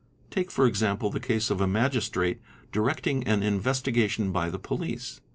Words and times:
Take 0.31 0.49
for 0.49 0.65
example 0.65 1.11
the 1.11 1.19
case 1.19 1.51
of 1.51 1.61
a 1.61 1.67
Magistrate 1.67 2.41
directing 2.71 3.23
an 3.25 3.43
investigation 3.43 4.31
by 4.31 4.49
the 4.49 4.57
"police. 4.57 5.21